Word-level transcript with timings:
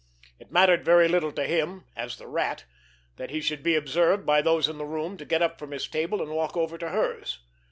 It 0.39 0.51
mattered 0.51 0.83
very 0.83 1.07
little 1.07 1.31
to 1.33 1.43
him, 1.43 1.85
as 1.95 2.17
the 2.17 2.25
Rat, 2.25 2.65
that 3.17 3.29
he 3.29 3.39
should 3.39 3.61
be 3.61 3.75
observed 3.75 4.25
by 4.25 4.41
those 4.41 4.67
in 4.67 4.79
the 4.79 4.83
room 4.85 5.15
to 5.17 5.25
get 5.25 5.43
up 5.43 5.59
from 5.59 5.69
his 5.69 5.87
table 5.87 6.23
and 6.23 6.31
walk 6.31 6.57
over 6.57 6.75
to 6.79 6.89
hers. 6.89 7.37